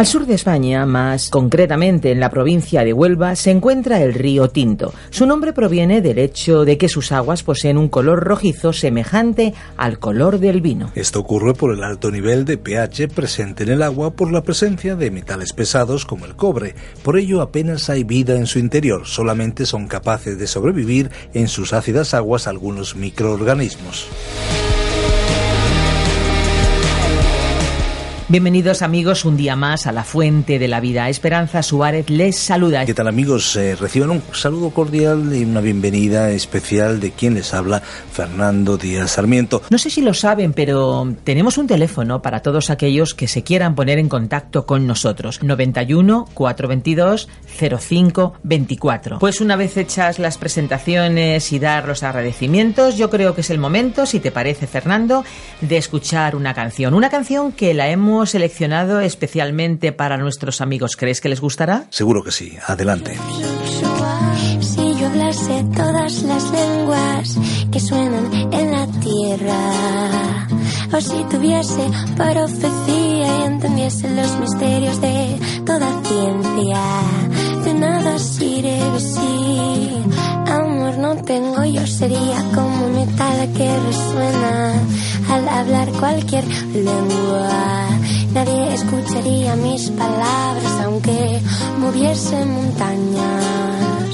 [0.00, 4.48] Al sur de España, más concretamente en la provincia de Huelva, se encuentra el río
[4.48, 4.94] Tinto.
[5.10, 9.98] Su nombre proviene del hecho de que sus aguas poseen un color rojizo semejante al
[9.98, 10.90] color del vino.
[10.94, 14.96] Esto ocurre por el alto nivel de pH presente en el agua por la presencia
[14.96, 16.74] de metales pesados como el cobre.
[17.02, 21.74] Por ello apenas hay vida en su interior, solamente son capaces de sobrevivir en sus
[21.74, 24.08] ácidas aguas algunos microorganismos.
[28.30, 31.08] Bienvenidos amigos un día más a la Fuente de la Vida.
[31.08, 32.86] Esperanza Suárez les saluda.
[32.86, 33.56] ¿Qué tal amigos?
[33.56, 39.10] Eh, reciban un saludo cordial y una bienvenida especial de quien les habla, Fernando Díaz
[39.10, 39.62] Sarmiento.
[39.68, 43.74] No sé si lo saben, pero tenemos un teléfono para todos aquellos que se quieran
[43.74, 45.42] poner en contacto con nosotros.
[45.42, 47.28] 91 422
[47.80, 49.18] 05 24.
[49.18, 53.58] Pues una vez hechas las presentaciones y dar los agradecimientos, yo creo que es el
[53.58, 55.24] momento, si te parece Fernando,
[55.60, 56.94] de escuchar una canción.
[56.94, 60.96] Una canción que la hemos seleccionado especialmente para nuestros amigos.
[60.96, 61.84] ¿Crees que les gustará?
[61.90, 62.56] Seguro que sí.
[62.66, 63.16] Adelante.
[64.60, 67.38] Si yo hablase todas las lenguas
[67.72, 70.48] que suenan en la tierra,
[70.92, 76.80] o si tuviese profecía y entendiese los misterios de toda ciencia,
[77.64, 79.49] de nada sirve si
[81.00, 84.72] no tengo, yo sería como metal que resuena
[85.30, 86.44] al hablar cualquier
[86.74, 87.88] lengua.
[88.34, 91.40] Nadie escucharía mis palabras aunque
[91.78, 94.10] moviese montañas.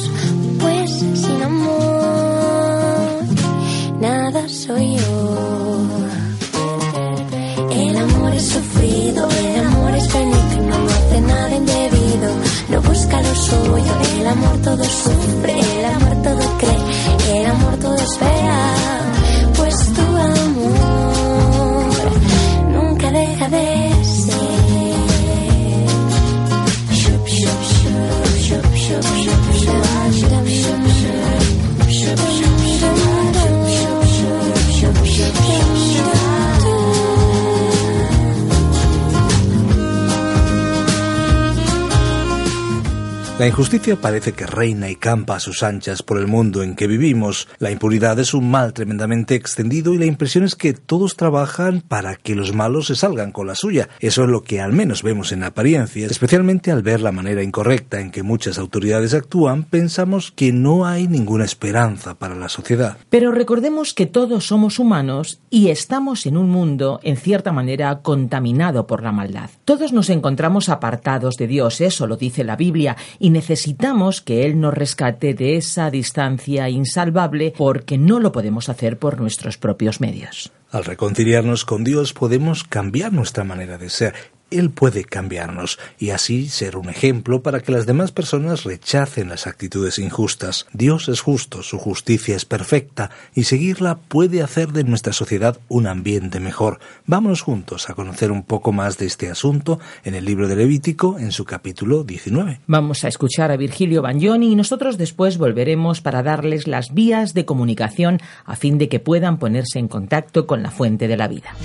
[0.61, 0.91] Pues
[1.23, 3.25] sin amor,
[4.01, 5.87] nada soy yo.
[7.71, 12.29] El amor es sufrido, el amor es benigno, no hace nada indebido,
[12.71, 13.93] no busca lo suyo.
[14.21, 14.96] El amor todo sufre,
[43.39, 46.87] La injusticia parece que reina y campa a sus anchas por el mundo en que
[46.87, 47.49] vivimos.
[47.59, 52.17] La impunidad es un mal tremendamente extendido y la impresión es que todos trabajan para
[52.17, 53.91] que los malos se salgan con la suya.
[54.01, 56.07] Eso es lo que al menos vemos en apariencia.
[56.07, 61.07] Especialmente al ver la manera incorrecta en que muchas autoridades actúan, pensamos que no hay
[61.07, 62.97] ninguna esperanza para la sociedad.
[63.11, 68.87] Pero recordemos que todos somos humanos y estamos en un mundo, en cierta manera, contaminado
[68.87, 69.51] por la maldad.
[69.67, 72.97] Todos nos encontramos apartados de Dios, eso lo dice la Biblia,
[73.31, 79.21] necesitamos que Él nos rescate de esa distancia insalvable porque no lo podemos hacer por
[79.21, 80.53] nuestros propios medios.
[80.71, 84.15] Al reconciliarnos con Dios podemos cambiar nuestra manera de ser.
[84.51, 89.49] Él puede cambiarnos y así ser un ejemplo para que las demás personas rechacen las
[89.49, 90.67] actitudes injustas.
[90.73, 95.89] Dios es justo, su justicia es perfecta y seguirla puede hacer de nuestra sociedad un
[95.89, 96.79] ambiente mejor.
[97.07, 101.19] Vámonos juntos a conocer un poco más de este asunto en el libro de Levítico
[101.19, 102.61] en su capítulo 19.
[102.69, 107.45] Vamos a escuchar a Virgilio Bagnoni y nosotros después volveremos para darles las vías de
[107.45, 111.57] comunicación a fin de que puedan ponerse en contacto con la fuente de la vida.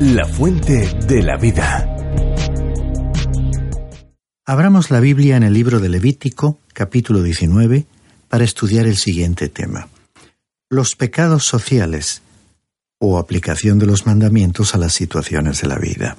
[0.00, 1.96] La fuente de la vida.
[4.44, 7.86] Abramos la Biblia en el libro de Levítico, capítulo 19,
[8.28, 9.88] para estudiar el siguiente tema.
[10.68, 12.20] Los pecados sociales
[12.98, 16.18] o aplicación de los mandamientos a las situaciones de la vida.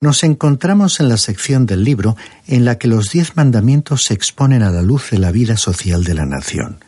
[0.00, 2.16] Nos encontramos en la sección del libro
[2.46, 6.02] en la que los diez mandamientos se exponen a la luz de la vida social
[6.02, 6.78] de la nación.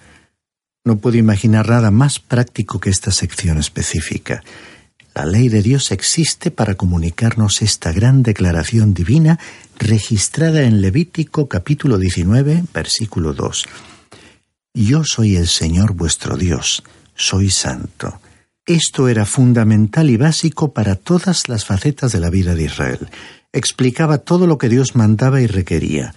[0.86, 4.42] No puedo imaginar nada más práctico que esta sección específica.
[5.14, 9.40] La ley de Dios existe para comunicarnos esta gran declaración divina
[9.76, 13.66] registrada en Levítico capítulo 19, versículo 2.
[14.74, 16.84] Yo soy el Señor vuestro Dios,
[17.16, 18.20] soy santo.
[18.64, 23.08] Esto era fundamental y básico para todas las facetas de la vida de Israel.
[23.52, 26.14] Explicaba todo lo que Dios mandaba y requería,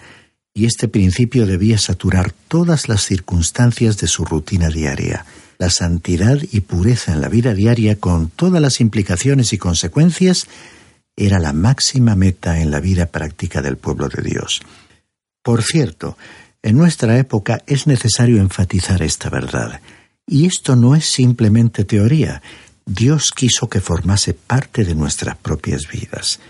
[0.54, 5.26] y este principio debía saturar todas las circunstancias de su rutina diaria.
[5.64, 10.48] La santidad y pureza en la vida diaria, con todas las implicaciones y consecuencias,
[11.16, 14.62] era la máxima meta en la vida práctica del pueblo de Dios.
[15.42, 16.18] Por cierto,
[16.62, 19.80] en nuestra época es necesario enfatizar esta verdad.
[20.28, 22.42] Y esto no es simplemente teoría.
[22.86, 26.42] Dios quiso que formase parte de nuestras propias vidas.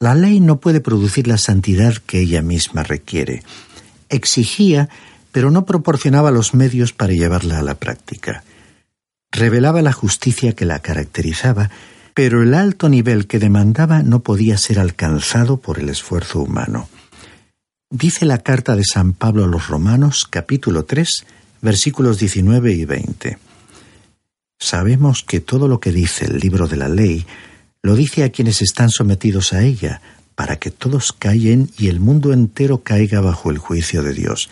[0.00, 3.44] La ley no puede producir la santidad que ella misma requiere.
[4.08, 4.88] Exigía,
[5.32, 8.44] pero no proporcionaba los medios para llevarla a la práctica.
[9.32, 11.70] Revelaba la justicia que la caracterizaba,
[12.14, 16.88] pero el alto nivel que demandaba no podía ser alcanzado por el esfuerzo humano.
[17.90, 21.26] Dice la carta de San Pablo a los Romanos, capítulo 3,
[21.62, 23.38] versículos 19 y 20.
[24.58, 27.26] Sabemos que todo lo que dice el libro de la ley
[27.82, 30.00] lo dice a quienes están sometidos a ella,
[30.34, 34.48] para que todos callen y el mundo entero caiga bajo el juicio de Dios.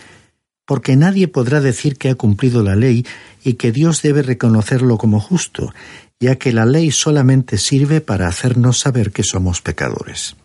[0.70, 3.04] Porque nadie podrá decir que ha cumplido la ley
[3.42, 5.74] y que Dios debe reconocerlo como justo,
[6.20, 10.36] ya que la ley solamente sirve para hacernos saber que somos pecadores.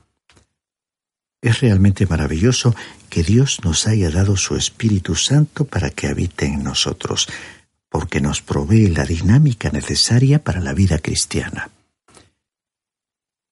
[1.44, 2.76] Es realmente maravilloso
[3.08, 7.28] que Dios nos haya dado su Espíritu Santo para que habite en nosotros,
[7.88, 11.70] porque nos provee la dinámica necesaria para la vida cristiana.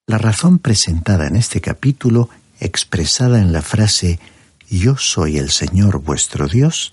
[0.07, 2.29] La razón presentada en este capítulo,
[2.59, 4.19] expresada en la frase
[4.73, 6.91] Yo soy el Señor vuestro Dios,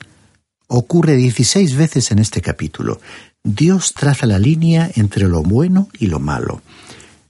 [0.67, 3.01] ocurre 16 veces en este capítulo.
[3.43, 6.61] Dios traza la línea entre lo bueno y lo malo.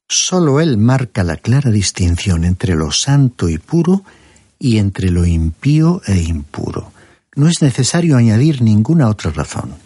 [0.08, 4.02] Solo Él marca la clara distinción entre lo santo y puro
[4.58, 6.92] y entre lo impío e impuro.
[7.36, 9.76] No es necesario añadir ninguna otra razón.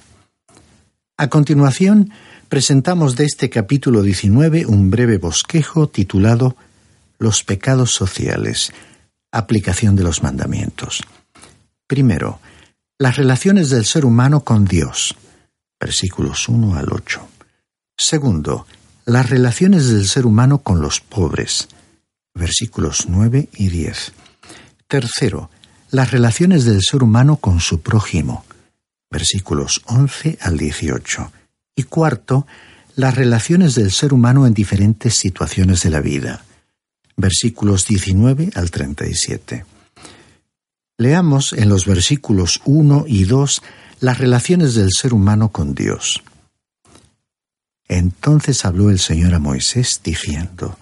[1.18, 2.10] A continuación,
[2.48, 6.56] presentamos de este capítulo 19 un breve bosquejo titulado
[7.18, 8.72] Los pecados sociales,
[9.34, 11.02] aplicación de los mandamientos.
[11.86, 12.40] Primero,
[12.98, 15.16] las relaciones del ser humano con Dios,
[15.80, 17.28] versículos 1 al 8.
[17.98, 18.66] Segundo,
[19.04, 21.68] las relaciones del ser humano con los pobres,
[22.34, 24.12] versículos 9 y 10.
[24.88, 25.50] Tercero,
[25.90, 28.44] las relaciones del ser humano con su prójimo,
[29.10, 31.32] versículos 11 al 18.
[31.76, 32.46] Y cuarto,
[32.96, 36.44] las relaciones del ser humano en diferentes situaciones de la vida,
[37.16, 39.64] versículos 19 al 37.
[40.96, 43.62] Leamos en los versículos 1 y 2
[44.00, 46.22] las relaciones del ser humano con Dios.
[47.88, 50.78] Entonces habló el Señor a Moisés, diciendo,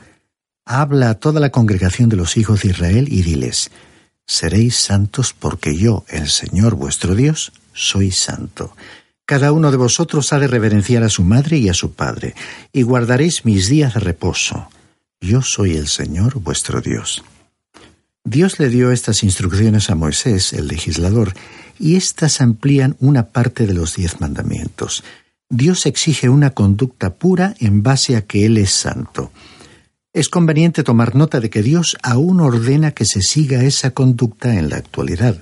[0.64, 3.70] Habla a toda la congregación de los hijos de Israel y diles,
[4.26, 8.75] Seréis santos porque yo, el Señor vuestro Dios, soy santo.
[9.25, 12.34] Cada uno de vosotros ha de reverenciar a su madre y a su padre,
[12.73, 14.69] y guardaréis mis días de reposo.
[15.22, 17.22] Yo soy el Señor vuestro Dios.
[18.24, 21.32] Dios le dio estas instrucciones a Moisés, el legislador,
[21.78, 25.05] y éstas amplían una parte de los diez mandamientos.
[25.48, 29.31] Dios exige una conducta pura en base a que Él es santo.
[30.12, 34.70] Es conveniente tomar nota de que Dios aún ordena que se siga esa conducta en
[34.70, 35.41] la actualidad.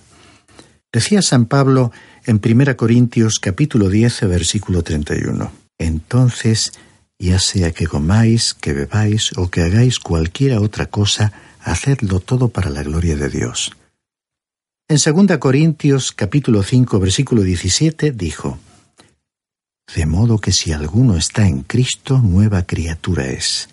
[0.92, 1.90] Decía San Pablo
[2.26, 5.50] en 1 Corintios capítulo 10 versículo 31.
[5.78, 6.72] Entonces,
[7.20, 12.70] ya sea que comáis, que bebáis o que hagáis cualquiera otra cosa, hacedlo todo para
[12.70, 13.72] la gloria de Dios.
[14.88, 18.58] En 2 Corintios capítulo 5 versículo 17 dijo,
[19.94, 23.68] de modo que si alguno está en Cristo, nueva criatura es.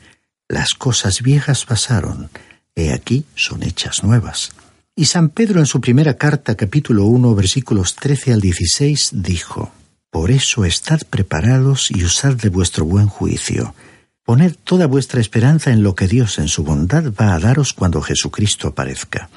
[0.49, 2.29] Las cosas viejas pasaron,
[2.75, 4.51] he aquí son hechas nuevas.
[4.95, 9.71] Y San Pedro en su primera carta, capítulo 1, versículos 13 al 16, dijo,
[10.11, 13.75] Por eso estad preparados y usad de vuestro buen juicio.
[14.23, 18.01] Poned toda vuestra esperanza en lo que Dios en su bondad va a daros cuando
[18.01, 19.29] Jesucristo aparezca.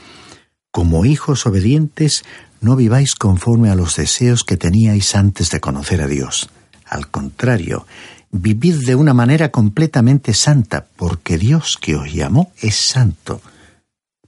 [0.70, 2.24] Como hijos obedientes,
[2.60, 6.48] no viváis conforme a los deseos que teníais antes de conocer a Dios
[6.90, 7.86] al contrario,
[8.30, 13.40] vivid de una manera completamente santa, porque Dios que os llamó es santo.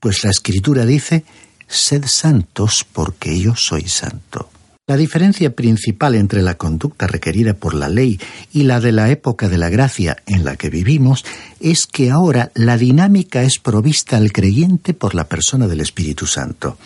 [0.01, 1.25] Pues la Escritura dice,
[1.67, 4.49] sed santos porque yo soy santo.
[4.89, 8.19] La diferencia principal entre la conducta requerida por la ley
[8.53, 11.25] y la de la época de la gracia en la que vivimos
[11.61, 16.79] es que ahora la dinámica es provista al creyente por la persona del Espíritu Santo.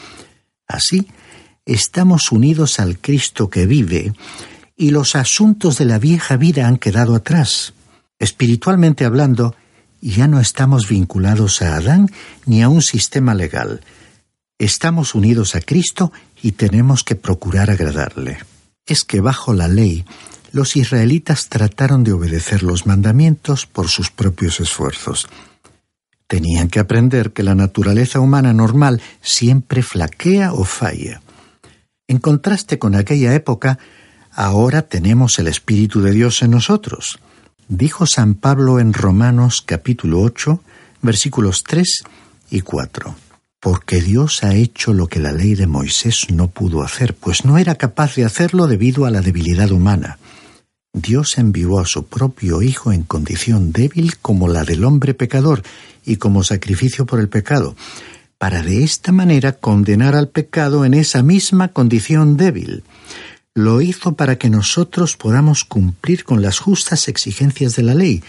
[0.69, 1.09] Así,
[1.65, 4.13] estamos unidos al Cristo que vive
[4.77, 7.73] y los asuntos de la vieja vida han quedado atrás.
[8.19, 9.57] Espiritualmente hablando,
[10.03, 12.11] ya no estamos vinculados a Adán
[12.45, 13.81] ni a un sistema legal.
[14.59, 16.13] Estamos unidos a Cristo
[16.47, 18.39] y tenemos que procurar agradarle.
[18.87, 20.05] Es que bajo la ley,
[20.53, 25.27] los israelitas trataron de obedecer los mandamientos por sus propios esfuerzos.
[26.29, 31.21] Tenían que aprender que la naturaleza humana normal siempre flaquea o falla.
[32.07, 33.81] En contraste con aquella época,
[34.31, 37.19] ahora tenemos el Espíritu de Dios en nosotros.
[37.67, 40.63] Dijo San Pablo en Romanos capítulo 8,
[41.03, 42.05] versículos 3
[42.51, 43.26] y 4
[43.61, 47.59] porque Dios ha hecho lo que la ley de Moisés no pudo hacer, pues no
[47.59, 50.19] era capaz de hacerlo debido a la debilidad humana.
[50.93, 55.63] Dios envió a su propio Hijo en condición débil como la del hombre pecador
[56.05, 57.77] y como sacrificio por el pecado,
[58.39, 62.85] para de esta manera condenar al pecado en esa misma condición débil.
[63.55, 68.23] Lo hizo para que nosotros podamos cumplir con las justas exigencias de la ley,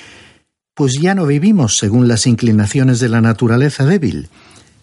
[0.74, 4.29] pues ya no vivimos según las inclinaciones de la naturaleza débil,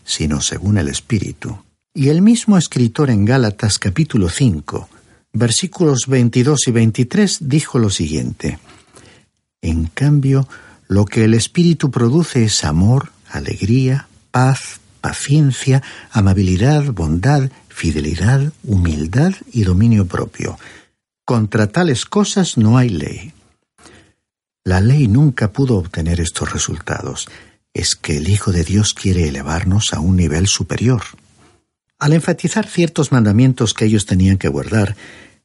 [0.04, 1.58] sino según el Espíritu.
[1.94, 4.88] Y el mismo escritor en Gálatas capítulo 5,
[5.32, 8.58] versículos 22 y 23 dijo lo siguiente,
[9.62, 10.48] En cambio,
[10.88, 19.62] lo que el Espíritu produce es amor, alegría, paz, paciencia, amabilidad, bondad, fidelidad, humildad y
[19.64, 20.58] dominio propio.
[21.24, 23.32] Contra tales cosas no hay ley.
[24.64, 27.28] La ley nunca pudo obtener estos resultados
[27.74, 31.02] es que el Hijo de Dios quiere elevarnos a un nivel superior.
[31.98, 34.96] Al enfatizar ciertos mandamientos que ellos tenían que guardar,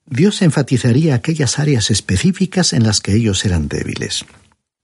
[0.05, 4.25] Dios enfatizaría aquellas áreas específicas en las que ellos eran débiles.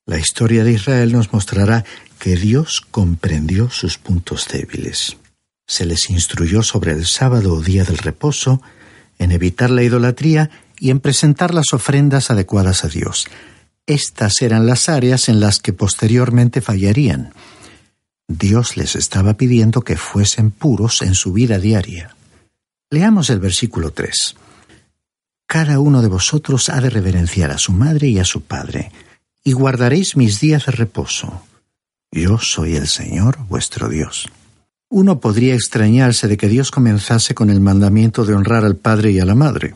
[0.05, 1.83] La historia de Israel nos mostrará
[2.19, 5.17] que Dios comprendió sus puntos débiles.
[5.67, 8.61] Se les instruyó sobre el sábado o día del reposo,
[9.17, 13.27] en evitar la idolatría y en presentar las ofrendas adecuadas a Dios.
[13.87, 17.33] Estas eran las áreas en las que posteriormente fallarían.
[18.27, 22.15] Dios les estaba pidiendo que fuesen puros en su vida diaria.
[22.89, 24.35] Leamos el versículo 3.
[25.45, 28.91] Cada uno de vosotros ha de reverenciar a su madre y a su padre,
[29.43, 31.43] y guardaréis mis días de reposo.
[32.11, 34.27] Yo soy el Señor vuestro Dios.
[34.89, 39.19] Uno podría extrañarse de que Dios comenzase con el mandamiento de honrar al padre y
[39.19, 39.75] a la madre.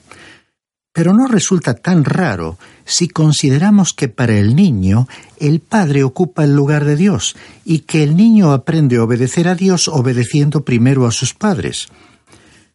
[1.00, 5.08] Pero no resulta tan raro si consideramos que para el niño
[5.40, 9.56] el padre ocupa el lugar de Dios y que el niño aprende a obedecer a
[9.56, 11.88] Dios obedeciendo primero a sus padres.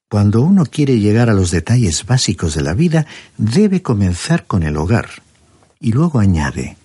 [0.09, 3.04] Cuando uno quiere llegar a los detalles básicos de la vida,
[3.37, 5.11] debe comenzar con el hogar.
[5.78, 6.78] Y luego añade,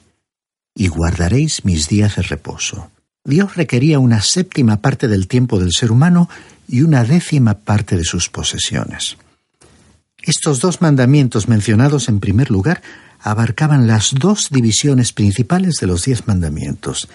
[0.76, 2.92] y guardaréis mis días de reposo.
[3.24, 6.28] Dios requería una séptima parte del tiempo del ser humano
[6.68, 9.16] y una décima parte de sus posesiones.
[10.24, 12.82] Estos dos mandamientos mencionados en primer lugar
[13.20, 17.08] abarcaban las dos divisiones principales de los diez mandamientos.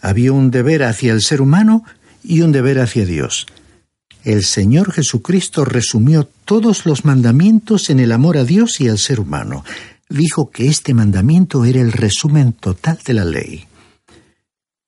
[0.00, 1.84] Había un deber hacia el ser humano
[2.22, 3.46] y un deber hacia Dios.
[4.24, 9.18] El Señor Jesucristo resumió todos los mandamientos en el amor a Dios y al ser
[9.18, 9.64] humano.
[10.08, 13.66] Dijo que este mandamiento era el resumen total de la ley.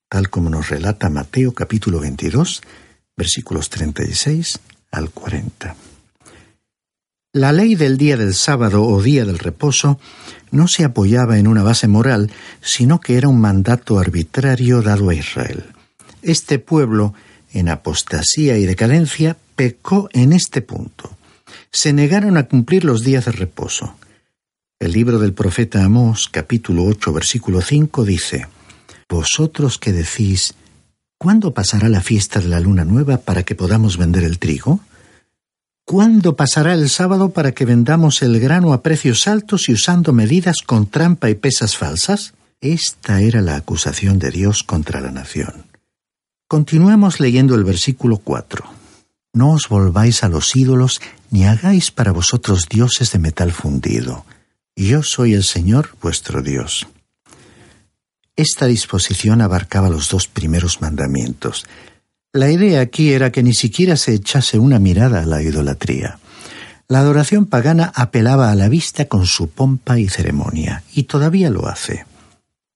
[0.07, 2.61] Tal como nos relata Mateo capítulo 22,
[3.17, 4.59] versículos 36
[4.91, 5.75] al 40.
[7.35, 9.99] La ley del día del sábado o día del reposo
[10.51, 15.15] no se apoyaba en una base moral, sino que era un mandato arbitrario dado a
[15.15, 15.65] Israel.
[16.21, 17.13] Este pueblo,
[17.51, 21.17] en apostasía y decadencia, pecó en este punto.
[21.73, 23.97] Se negaron a cumplir los días de reposo.
[24.79, 28.47] El libro del profeta Amós, capítulo 8, versículo 5, dice,
[29.09, 30.53] Vosotros que decís,
[31.17, 34.79] ¿cuándo pasará la fiesta de la luna nueva para que podamos vender el trigo?
[35.87, 40.57] ¿Cuándo pasará el sábado para que vendamos el grano a precios altos y usando medidas
[40.65, 42.33] con trampa y pesas falsas?
[42.59, 45.67] Esta era la acusación de Dios contra la nación.
[46.47, 48.65] Continuemos leyendo el versículo 4.
[49.33, 54.25] No os volváis a los ídolos, ni hagáis para vosotros dioses de metal fundido.
[54.75, 56.87] Yo soy el Señor vuestro Dios.
[58.35, 61.63] Esta disposición abarcaba los dos primeros mandamientos,
[62.35, 66.19] la idea aquí era que ni siquiera se echase una mirada a la idolatría.
[66.89, 71.69] La adoración pagana apelaba a la vista con su pompa y ceremonia, y todavía lo
[71.69, 72.05] hace.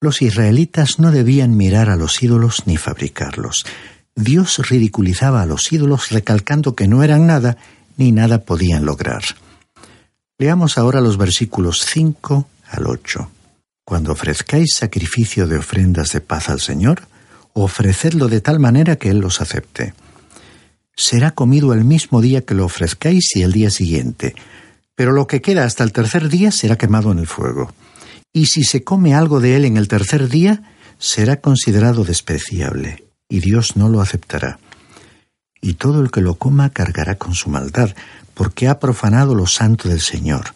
[0.00, 3.66] Los israelitas no debían mirar a los ídolos ni fabricarlos.
[4.16, 7.58] Dios ridiculizaba a los ídolos recalcando que no eran nada
[7.98, 9.22] ni nada podían lograr.
[10.38, 13.30] Leamos ahora los versículos 5 al 8.
[13.84, 17.09] Cuando ofrezcáis sacrificio de ofrendas de paz al Señor,
[17.52, 19.94] ofrecedlo de tal manera que Él los acepte.
[20.96, 24.34] Será comido el mismo día que lo ofrezcáis y el día siguiente,
[24.94, 27.72] pero lo que queda hasta el tercer día será quemado en el fuego.
[28.32, 30.62] Y si se come algo de él en el tercer día,
[30.98, 34.58] será considerado despreciable, y Dios no lo aceptará.
[35.62, 37.90] Y todo el que lo coma cargará con su maldad,
[38.34, 40.52] porque ha profanado lo santo del Señor,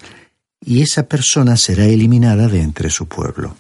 [0.64, 3.56] y esa persona será eliminada de entre su pueblo.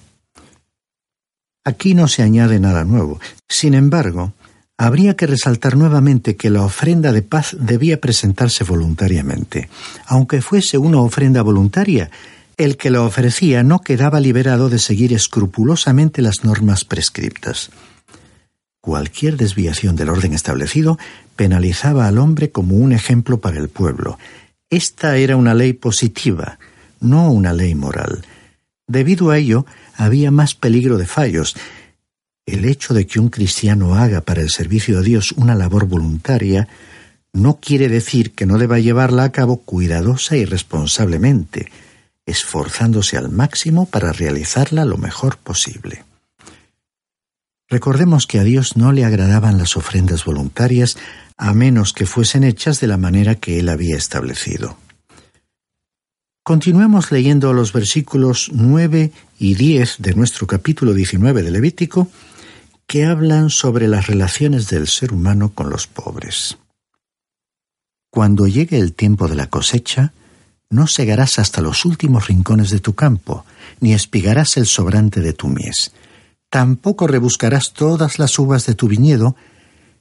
[1.64, 3.20] Aquí no se añade nada nuevo.
[3.48, 4.34] Sin embargo,
[4.76, 9.68] habría que resaltar nuevamente que la ofrenda de paz debía presentarse voluntariamente.
[10.06, 12.10] Aunque fuese una ofrenda voluntaria,
[12.56, 17.70] el que la ofrecía no quedaba liberado de seguir escrupulosamente las normas prescriptas.
[18.80, 20.98] Cualquier desviación del orden establecido
[21.36, 24.18] penalizaba al hombre como un ejemplo para el pueblo.
[24.68, 26.58] Esta era una ley positiva,
[27.00, 28.24] no una ley moral.
[28.86, 29.64] Debido a ello,
[29.96, 31.56] había más peligro de fallos.
[32.46, 36.68] El hecho de que un cristiano haga para el servicio de Dios una labor voluntaria
[37.32, 41.70] no quiere decir que no deba llevarla a cabo cuidadosa y responsablemente,
[42.26, 46.04] esforzándose al máximo para realizarla lo mejor posible.
[47.68, 50.96] Recordemos que a Dios no le agradaban las ofrendas voluntarias
[51.36, 54.76] a menos que fuesen hechas de la manera que Él había establecido.
[56.46, 62.08] Continuemos leyendo los versículos 9 y 10 de nuestro capítulo 19 de Levítico,
[62.86, 66.58] que hablan sobre las relaciones del ser humano con los pobres.
[68.10, 70.12] Cuando llegue el tiempo de la cosecha,
[70.68, 73.46] no segarás hasta los últimos rincones de tu campo,
[73.80, 75.92] ni espigarás el sobrante de tu mies.
[76.50, 79.34] Tampoco rebuscarás todas las uvas de tu viñedo,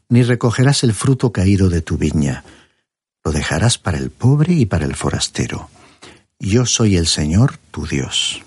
[0.10, 2.44] ni recogerás el fruto caído de tu viña.
[3.24, 5.70] Lo dejarás para el pobre y para el forastero.
[6.46, 8.42] Yo soy el Señor, tu Dios.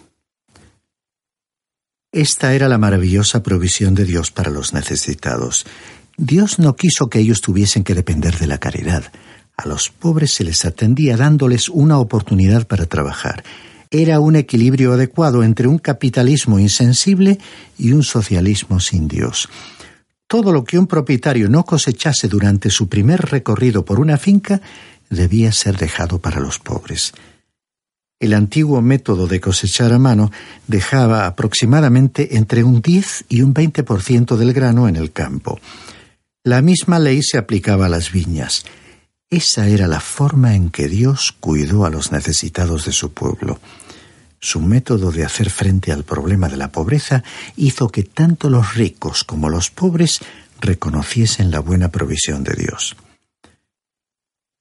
[2.13, 5.65] Esta era la maravillosa provisión de Dios para los necesitados.
[6.19, 9.11] Dios no quiso que ellos tuviesen que depender de la caridad.
[9.57, 13.43] A los pobres se les atendía dándoles una oportunidad para trabajar.
[13.91, 17.39] Era un equilibrio adecuado entre un capitalismo insensible
[17.79, 19.49] y un socialismo sin Dios.
[20.27, 24.61] Todo lo que un propietario no cosechase durante su primer recorrido por una finca
[25.09, 27.15] debía ser dejado para los pobres.
[28.19, 30.31] El antiguo método de cosechar a mano
[30.67, 35.61] dejaba aproximadamente entre un 10 y un 20% del grano en el campo.
[36.43, 38.65] La misma ley se aplicaba a las viñas.
[39.29, 43.59] Esa era la forma en que Dios cuidó a los necesitados de su pueblo.
[44.41, 47.23] Su método de hacer frente al problema de la pobreza
[47.57, 50.21] hizo que tanto los ricos como los pobres
[50.61, 52.97] reconociesen la buena provisión de Dios.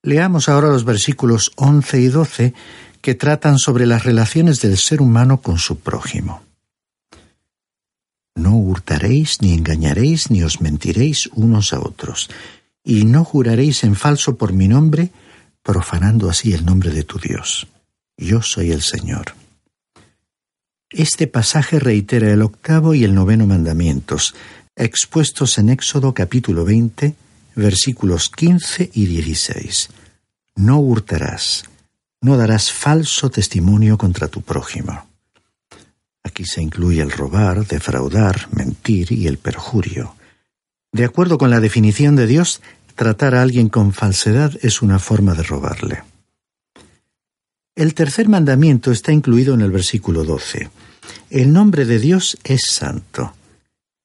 [0.01, 2.53] Leamos ahora los versículos 11 y 12
[3.05, 6.41] que tratan sobre las relaciones del ser humano con su prójimo.
[8.33, 12.31] No hurtaréis, ni engañaréis, ni os mentiréis unos a otros
[12.83, 15.11] y no juraréis en falso por mi nombre,
[15.61, 17.67] profanando así el nombre de tu Dios.
[18.17, 19.35] Yo soy el Señor.
[20.89, 24.33] Este pasaje reitera el octavo y el noveno mandamientos,
[24.75, 27.13] expuestos en Éxodo capítulo 20,
[27.55, 29.89] versículos 15 y 16.
[30.55, 31.65] No hurtarás,
[32.25, 35.05] no darás falso testimonio contra tu prójimo.
[36.23, 40.15] Aquí se incluye el robar, defraudar, mentir y el perjurio.
[40.91, 42.63] De acuerdo con la definición de Dios,
[42.95, 46.03] tratar a alguien con falsedad es una forma de robarle.
[47.75, 50.71] El tercer mandamiento está incluido en el versículo 12.
[51.29, 53.35] El nombre de Dios es santo.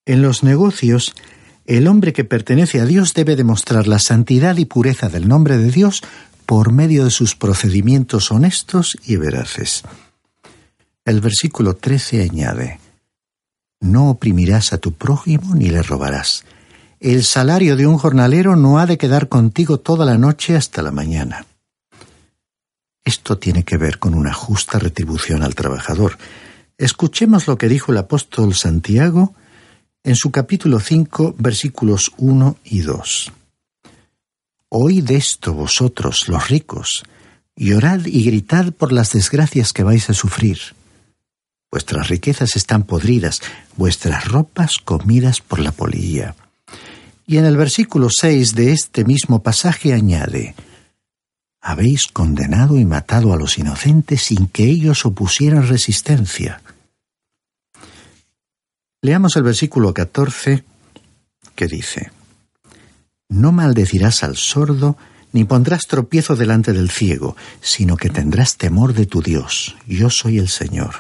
[0.04, 1.14] En los negocios,
[1.64, 5.70] el hombre que pertenece a Dios debe demostrar la santidad y pureza del nombre de
[5.70, 6.02] Dios
[6.50, 9.84] por medio de sus procedimientos honestos y veraces.
[11.04, 12.80] El versículo 13 añade,
[13.78, 16.44] No oprimirás a tu prójimo ni le robarás
[17.00, 20.90] el salario de un jornalero no ha de quedar contigo toda la noche hasta la
[20.90, 21.46] mañana.
[23.02, 26.18] Esto tiene que ver con una justa retribución al trabajador.
[26.76, 29.34] Escuchemos lo que dijo el apóstol Santiago
[30.04, 33.32] en su capítulo 5, versículos 1 y 2.
[34.72, 37.02] Oíd esto vosotros, los ricos,
[37.56, 40.58] y orad y gritad por las desgracias que vais a sufrir.
[41.72, 43.40] Vuestras riquezas están podridas,
[43.76, 46.36] vuestras ropas comidas por la polilla.
[47.26, 50.54] Y en el versículo 6 de este mismo pasaje añade,
[51.60, 56.62] Habéis condenado y matado a los inocentes sin que ellos opusieran resistencia.
[59.02, 60.64] Leamos el versículo 14
[61.54, 62.12] que dice,
[63.30, 64.98] No maldecirás al sordo,
[65.32, 69.76] ni pondrás tropiezo delante del ciego, sino que tendrás temor de tu Dios.
[69.86, 70.96] Yo soy el Señor.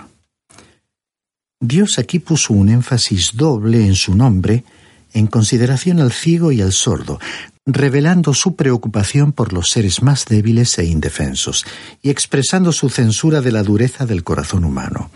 [1.60, 4.64] Dios aquí puso un énfasis doble en su nombre
[5.12, 7.18] en consideración al ciego y al sordo,
[7.66, 11.66] revelando su preocupación por los seres más débiles e indefensos,
[12.00, 15.10] y expresando su censura de la dureza del corazón humano.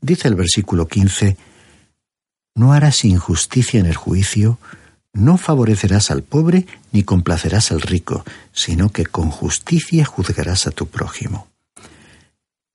[0.00, 1.36] Dice el versículo 15,
[2.54, 4.58] No harás injusticia en el juicio,
[5.14, 10.86] no favorecerás al pobre ni complacerás al rico, sino que con justicia juzgarás a tu
[10.86, 11.48] prójimo.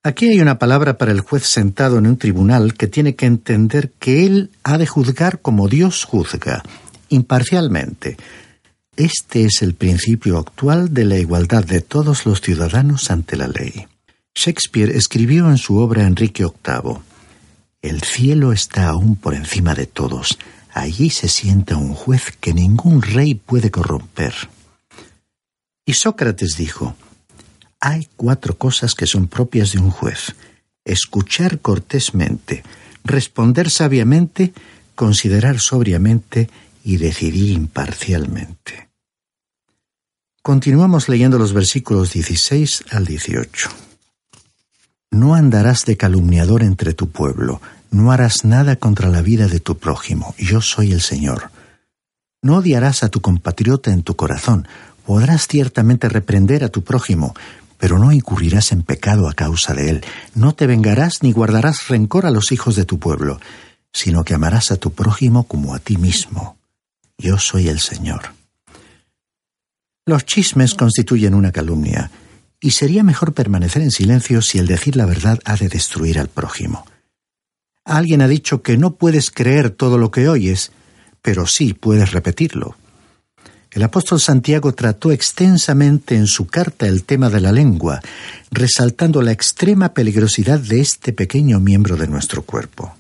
[0.01, 3.91] Aquí hay una palabra para el juez sentado en un tribunal que tiene que entender
[3.99, 6.63] que él ha de juzgar como Dios juzga,
[7.09, 8.15] imparcialmente.
[8.95, 13.87] Este es el principio actual de la igualdad de todos los ciudadanos ante la ley.
[14.33, 16.99] Shakespeare escribió en su obra Enrique VIII,
[17.81, 20.37] El cielo está aún por encima de todos,
[20.79, 24.33] allí se sienta un juez que ningún rey puede corromper.
[25.85, 26.95] Y Sócrates dijo,
[27.79, 30.35] hay cuatro cosas que son propias de un juez.
[30.85, 32.63] Escuchar cortésmente,
[33.03, 34.53] responder sabiamente,
[34.95, 36.49] considerar sobriamente
[36.83, 38.89] y decidir imparcialmente.
[40.41, 43.69] Continuamos leyendo los versículos 16 al 18.
[45.11, 47.61] No andarás de calumniador entre tu pueblo,
[47.91, 51.51] no harás nada contra la vida de tu prójimo, yo soy el Señor.
[52.41, 54.67] No odiarás a tu compatriota en tu corazón,
[55.05, 57.35] podrás ciertamente reprender a tu prójimo,
[57.77, 60.05] pero no incurrirás en pecado a causa de él.
[60.35, 63.39] No te vengarás ni guardarás rencor a los hijos de tu pueblo,
[63.91, 66.57] sino que amarás a tu prójimo como a ti mismo.
[67.17, 68.33] Yo soy el Señor.
[70.05, 72.11] Los chismes constituyen una calumnia,
[72.61, 76.27] y sería mejor permanecer en silencio si el decir la verdad ha de destruir al
[76.27, 76.85] prójimo.
[77.89, 80.71] Alguien ha dicho que no puedes creer todo lo que oyes,
[81.23, 82.75] pero sí puedes repetirlo.
[83.71, 87.99] El apóstol Santiago trató extensamente en su carta el tema de la lengua,
[88.51, 92.95] resaltando la extrema peligrosidad de este pequeño miembro de nuestro cuerpo.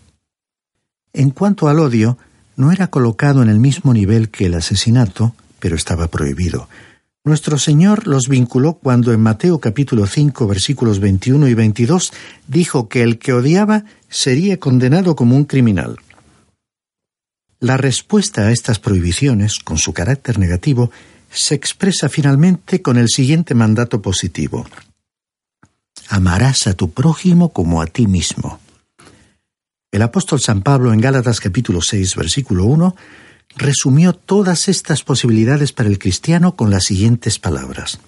[1.13, 2.17] En cuanto al odio,
[2.55, 6.67] no era colocado en el mismo nivel que el asesinato, pero estaba prohibido.
[7.25, 12.13] Nuestro Señor los vinculó cuando en Mateo capítulo 5 versículos 21 y 22
[12.47, 15.97] dijo que el que odiaba sería condenado como un criminal.
[17.59, 20.91] La respuesta a estas prohibiciones, con su carácter negativo,
[21.29, 24.65] se expresa finalmente con el siguiente mandato positivo.
[26.07, 28.61] Amarás a tu prójimo como a ti mismo.
[29.91, 32.95] El apóstol San Pablo en Gálatas capítulo 6 versículo 1
[33.55, 37.99] resumió todas estas posibilidades para el cristiano con las siguientes palabras.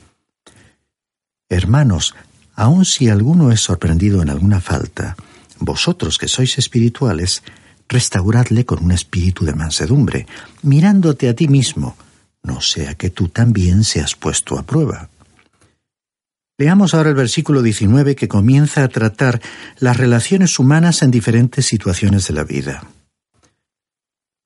[1.49, 2.15] Hermanos,
[2.55, 5.15] aun si alguno es sorprendido en alguna falta,
[5.59, 7.43] vosotros que sois espirituales,
[7.87, 10.25] restauradle con un espíritu de mansedumbre,
[10.63, 11.97] mirándote a ti mismo,
[12.43, 15.09] no sea que tú también seas puesto a prueba.
[16.57, 19.41] Leamos ahora el versículo 19 que comienza a tratar
[19.79, 22.83] las relaciones humanas en diferentes situaciones de la vida.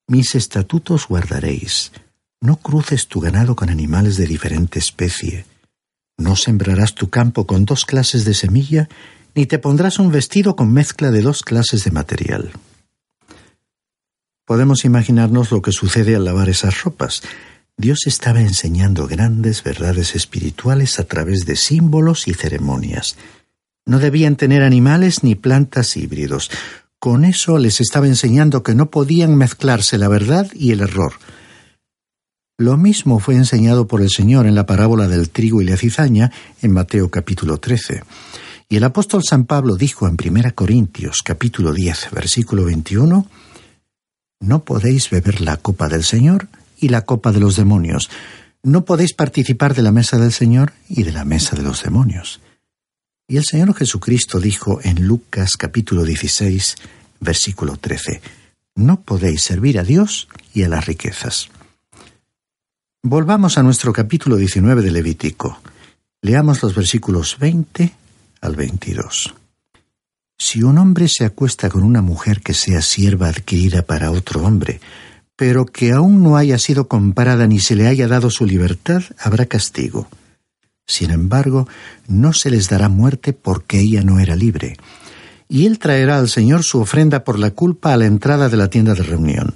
[0.08, 1.91] Mis estatutos guardaréis.
[2.39, 5.46] No cruces tu ganado con animales de diferente especie.
[6.18, 8.88] No sembrarás tu campo con dos clases de semilla,
[9.34, 12.52] ni te pondrás un vestido con mezcla de dos clases de material.
[14.46, 17.24] Podemos imaginarnos lo que sucede al lavar esas ropas.
[17.76, 23.18] Dios estaba enseñando grandes verdades espirituales a través de símbolos y ceremonias.
[23.88, 26.52] No debían tener animales ni plantas híbridos.
[27.06, 31.13] Con eso les estaba enseñando que no podían mezclarse la verdad y el error.
[32.58, 36.32] Lo mismo fue enseñado por el Señor en la parábola del trigo y la cizaña
[36.63, 38.02] en Mateo capítulo 13.
[38.70, 43.28] Y el apóstol San Pablo dijo en 1 Corintios capítulo 10 versículo 21
[44.39, 48.10] no podéis beber la copa del Señor y la copa de los demonios.
[48.63, 52.41] No podéis participar de la mesa del Señor y de la mesa de los demonios.
[53.27, 56.75] Y el Señor Jesucristo dijo en Lucas capítulo 16,
[57.19, 58.21] versículo 13,
[58.75, 61.49] No podéis servir a Dios y a las riquezas.
[63.01, 65.59] Volvamos a nuestro capítulo 19 de Levítico.
[66.21, 67.93] Leamos los versículos 20
[68.41, 69.33] al 22.
[70.38, 74.81] Si un hombre se acuesta con una mujer que sea sierva adquirida para otro hombre,
[75.35, 79.47] pero que aún no haya sido comparada ni se le haya dado su libertad, habrá
[79.47, 80.07] castigo.
[80.88, 81.67] Sin embargo,
[82.08, 84.78] no se les dará muerte porque ella no era libre.
[85.48, 88.69] Y él traerá al Señor su ofrenda por la culpa a la entrada de la
[88.69, 89.56] tienda de reunión.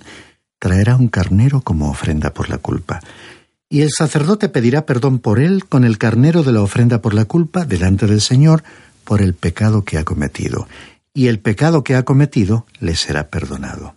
[0.60, 3.00] Traerá un carnero como ofrenda por la culpa.
[3.70, 7.26] Y el sacerdote pedirá perdón por él con el carnero de la ofrenda por la
[7.26, 8.64] culpa delante del Señor,
[9.04, 10.68] por el pecado que ha cometido,
[11.14, 13.96] y el pecado que ha cometido le será perdonado.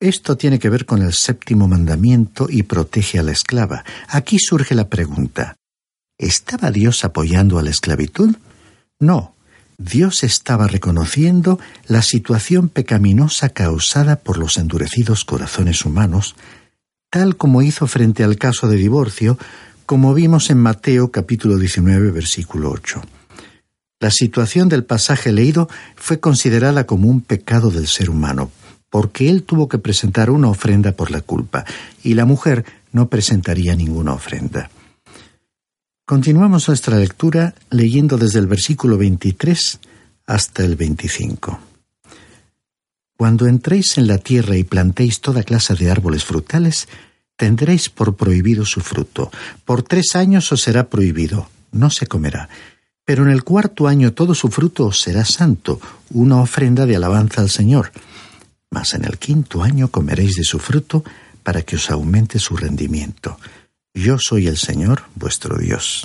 [0.00, 3.84] Esto tiene que ver con el séptimo mandamiento y protege a la esclava.
[4.08, 5.56] Aquí surge la pregunta.
[6.20, 8.36] ¿Estaba Dios apoyando a la esclavitud?
[8.98, 9.34] No.
[9.78, 16.36] Dios estaba reconociendo la situación pecaminosa causada por los endurecidos corazones humanos,
[17.08, 19.38] tal como hizo frente al caso de divorcio,
[19.86, 23.00] como vimos en Mateo capítulo 19 versículo 8.
[23.98, 28.50] La situación del pasaje leído fue considerada como un pecado del ser humano,
[28.90, 31.64] porque él tuvo que presentar una ofrenda por la culpa,
[32.02, 34.68] y la mujer no presentaría ninguna ofrenda.
[36.10, 39.78] Continuamos nuestra lectura leyendo desde el versículo 23
[40.26, 41.60] hasta el 25.
[43.16, 46.88] Cuando entréis en la tierra y plantéis toda clase de árboles frutales,
[47.36, 49.30] tendréis por prohibido su fruto.
[49.64, 52.48] Por tres años os será prohibido, no se comerá.
[53.04, 57.40] Pero en el cuarto año todo su fruto os será santo, una ofrenda de alabanza
[57.40, 57.92] al Señor.
[58.68, 61.04] Mas en el quinto año comeréis de su fruto
[61.44, 63.38] para que os aumente su rendimiento.
[63.94, 66.04] Yo soy el Señor, vuestro Dios.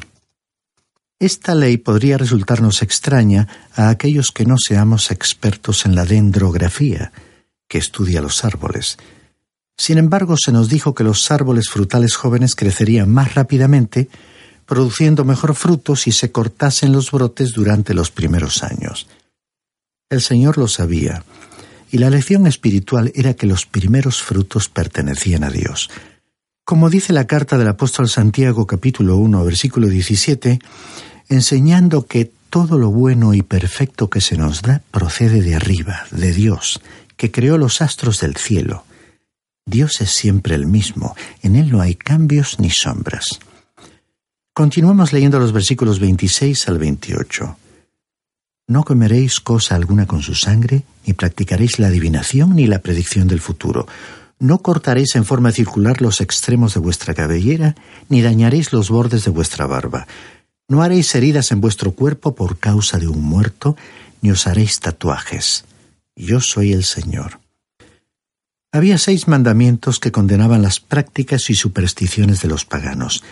[1.19, 7.11] Esta ley podría resultarnos extraña a aquellos que no seamos expertos en la dendrografía,
[7.67, 8.97] que estudia los árboles.
[9.77, 14.09] Sin embargo, se nos dijo que los árboles frutales jóvenes crecerían más rápidamente,
[14.65, 19.07] produciendo mejor fruto si se cortasen los brotes durante los primeros años.
[20.09, 21.23] El Señor lo sabía,
[21.91, 25.89] y la lección espiritual era que los primeros frutos pertenecían a Dios.
[26.65, 30.59] Como dice la carta del apóstol Santiago capítulo 1 versículo 17,
[31.29, 36.33] enseñando que todo lo bueno y perfecto que se nos da procede de arriba, de
[36.33, 36.81] Dios,
[37.17, 38.83] que creó los astros del cielo,
[39.67, 43.39] Dios es siempre el mismo, en Él no hay cambios ni sombras.
[44.51, 47.57] Continuamos leyendo los versículos 26 al 28.
[48.69, 53.39] No comeréis cosa alguna con su sangre, ni practicaréis la adivinación ni la predicción del
[53.39, 53.85] futuro.
[54.39, 57.75] No cortaréis en forma circular los extremos de vuestra cabellera,
[58.09, 60.07] ni dañaréis los bordes de vuestra barba.
[60.67, 63.77] No haréis heridas en vuestro cuerpo por causa de un muerto,
[64.21, 65.63] ni os haréis tatuajes.
[66.15, 67.39] Yo soy el Señor.
[68.71, 73.23] Había seis mandamientos que condenaban las prácticas y supersticiones de los paganos.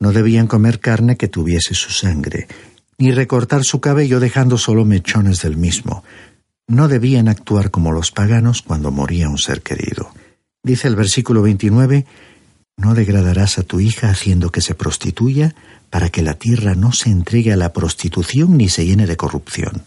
[0.00, 2.48] No debían comer carne que tuviese su sangre,
[2.96, 6.02] ni recortar su cabello dejando solo mechones del mismo.
[6.66, 10.10] No debían actuar como los paganos cuando moría un ser querido.
[10.62, 12.06] Dice el versículo 29,
[12.76, 15.54] No degradarás a tu hija haciendo que se prostituya,
[15.90, 19.82] para que la tierra no se entregue a la prostitución ni se llene de corrupción.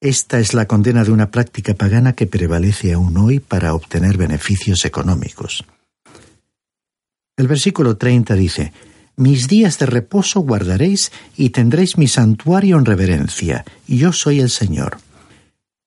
[0.00, 4.84] Esta es la condena de una práctica pagana que prevalece aún hoy para obtener beneficios
[4.84, 5.64] económicos.
[7.36, 8.72] El versículo 30 dice,
[9.16, 14.98] Mis días de reposo guardaréis y tendréis mi santuario en reverencia, yo soy el Señor.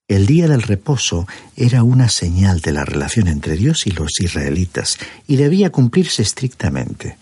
[0.08, 4.98] El día del reposo era una señal de la relación entre Dios y los israelitas,
[5.26, 7.16] y debía cumplirse estrictamente.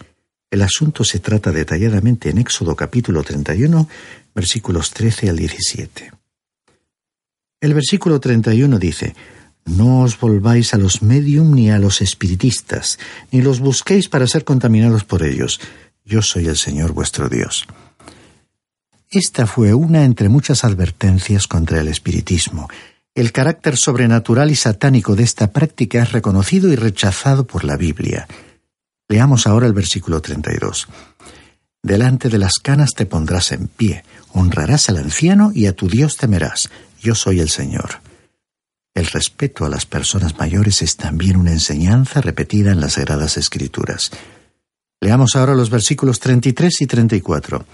[0.50, 3.88] El asunto se trata detalladamente en Éxodo capítulo 31,
[4.34, 6.12] versículos 13 al 17.
[7.60, 9.14] El versículo 31 dice,
[9.66, 12.98] No os volváis a los medium ni a los espiritistas,
[13.30, 15.60] ni los busquéis para ser contaminados por ellos.
[16.04, 17.66] Yo soy el Señor vuestro Dios.
[19.10, 22.68] Esta fue una entre muchas advertencias contra el espiritismo.
[23.14, 28.28] El carácter sobrenatural y satánico de esta práctica es reconocido y rechazado por la Biblia.
[29.08, 30.86] Leamos ahora el versículo 32.
[31.82, 36.16] Delante de las canas te pondrás en pie, honrarás al anciano y a tu Dios
[36.16, 36.70] temerás
[37.00, 38.00] yo soy el Señor.
[38.94, 44.10] El respeto a las personas mayores es también una enseñanza repetida en las Sagradas Escrituras.
[45.00, 47.64] Leamos ahora los versículos 33 y 34.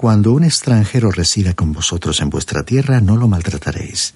[0.00, 4.14] Cuando un extranjero resida con vosotros en vuestra tierra, no lo maltrataréis.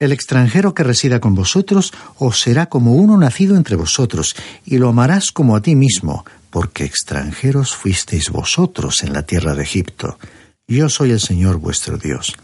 [0.00, 4.88] El extranjero que resida con vosotros os será como uno nacido entre vosotros, y lo
[4.88, 10.18] amarás como a ti mismo, porque extranjeros fuisteis vosotros en la tierra de Egipto.
[10.66, 12.34] Yo soy el Señor vuestro Dios.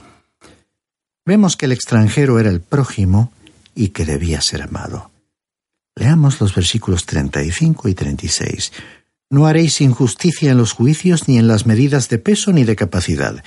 [1.27, 3.33] Vemos que el extranjero era el prójimo
[3.75, 5.11] y que debía ser amado.
[5.97, 8.73] Leamos los versículos 35 y 36.
[9.33, 13.43] No haréis injusticia en los juicios ni en las medidas de peso ni de capacidad.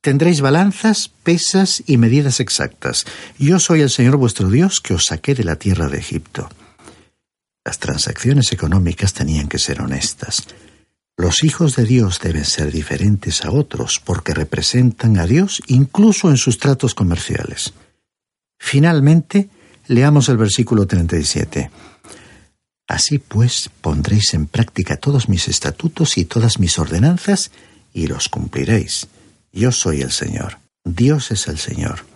[0.00, 3.06] Tendréis balanzas, pesas y medidas exactas.
[3.38, 6.48] Yo soy el Señor vuestro Dios que os saqué de la tierra de Egipto.
[7.64, 10.42] Las transacciones económicas tenían que ser honestas.
[11.16, 16.36] Los hijos de Dios deben ser diferentes a otros porque representan a Dios incluso en
[16.36, 17.74] sus tratos comerciales.
[18.58, 19.50] Finalmente,
[19.86, 21.70] leamos el versículo 37.
[22.88, 27.50] Así pues, pondréis en práctica todos mis estatutos y todas mis ordenanzas
[27.92, 29.08] y los cumpliréis.
[29.52, 30.58] Yo soy el Señor.
[30.84, 32.06] Dios es el Señor.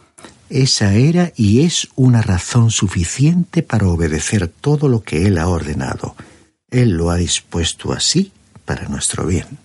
[0.49, 6.15] esa era y es una razón suficiente para obedecer todo lo que Él ha ordenado.
[6.71, 8.33] Él lo ha dispuesto así
[8.65, 9.59] para nuestro bien.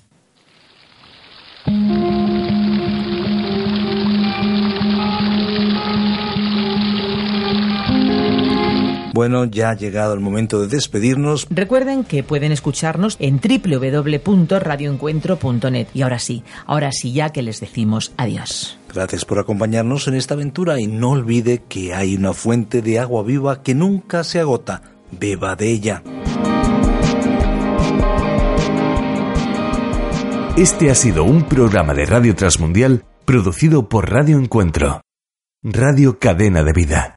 [9.17, 11.47] Bueno, ya ha llegado el momento de despedirnos.
[11.49, 15.87] Recuerden que pueden escucharnos en www.radioencuentro.net.
[15.95, 18.77] Y ahora sí, ahora sí ya que les decimos adiós.
[18.93, 23.23] Gracias por acompañarnos en esta aventura y no olvide que hay una fuente de agua
[23.23, 24.83] viva que nunca se agota.
[25.09, 26.03] Beba de ella.
[30.57, 35.01] Este ha sido un programa de Radio Transmundial producido por Radio Encuentro.
[35.63, 37.16] Radio Cadena de Vida.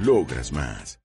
[0.00, 1.00] Logras más.